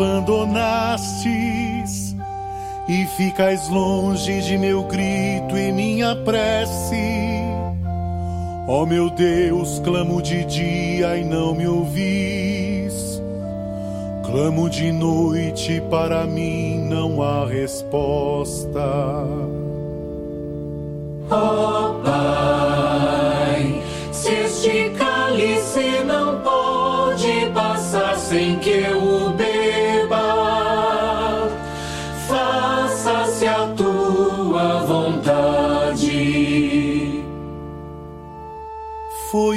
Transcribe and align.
abandonastes 0.00 2.16
e 2.88 3.04
ficais 3.16 3.68
longe 3.68 4.40
de 4.40 4.56
meu 4.56 4.84
grito 4.84 5.58
e 5.58 5.70
minha 5.70 6.16
prece. 6.16 7.44
Ó 8.66 8.82
oh, 8.82 8.86
meu 8.86 9.10
Deus, 9.10 9.78
clamo 9.80 10.22
de 10.22 10.46
dia 10.46 11.18
e 11.18 11.24
não 11.24 11.54
me 11.54 11.66
ouvis. 11.66 13.20
Clamo 14.24 14.70
de 14.70 14.90
noite, 14.90 15.82
para 15.90 16.26
mim 16.26 16.78
não 16.88 17.22
há 17.22 17.46
resposta. 17.46 18.80
Oh, 21.30 21.69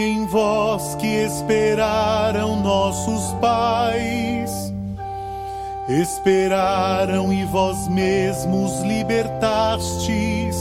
Em 0.00 0.26
vós 0.26 0.94
que 0.94 1.08
esperaram 1.08 2.62
nossos 2.62 3.32
pais. 3.40 4.72
Esperaram 5.88 7.32
e 7.32 7.44
vós 7.46 7.88
mesmos 7.88 8.80
libertastes. 8.82 10.56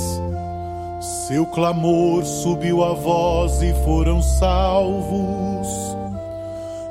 Seu 1.28 1.46
clamor 1.46 2.26
subiu 2.26 2.84
a 2.84 2.94
voz 2.94 3.62
e 3.62 3.72
foram 3.86 4.24
salvos. 4.24 5.68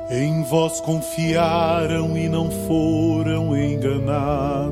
Em 0.09 0.41
vós 0.43 0.79
confiaram 0.79 2.17
e 2.17 2.29
não 2.29 2.49
foram 2.49 3.57
enganados. 3.57 4.66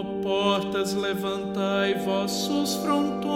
Ó 0.00 0.04
portas, 0.22 0.94
levantai 0.94 1.92
vossos 1.92 2.76
frontões, 2.76 3.28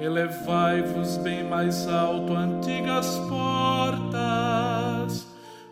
elevai-vos 0.00 1.18
bem 1.18 1.44
mais 1.44 1.86
alto, 1.86 2.32
antigas 2.32 3.20
portas, 3.28 4.16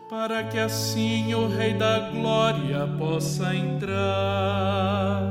para 0.07 0.43
que 0.43 0.59
assim 0.59 1.33
o 1.33 1.47
Rei 1.47 1.73
da 1.73 2.11
Glória 2.11 2.87
possa 2.99 3.55
entrar. 3.55 5.23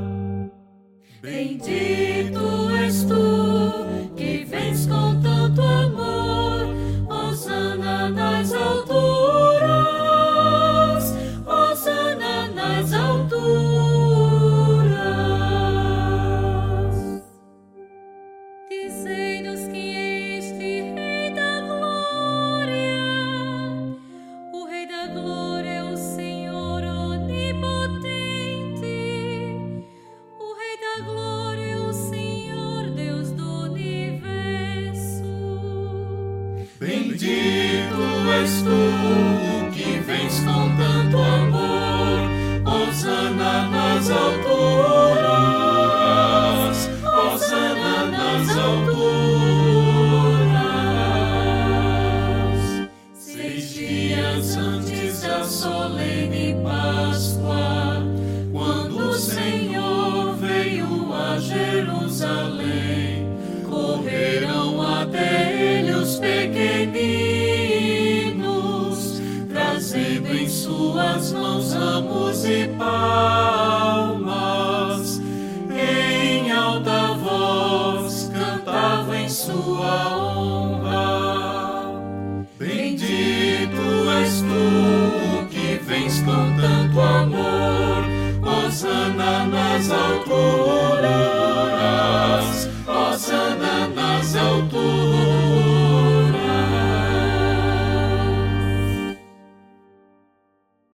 Bendito 1.21 2.75
és 2.83 3.05
tu 3.05 3.85
que 4.17 4.43
vens 4.43 4.85
com 4.85 5.21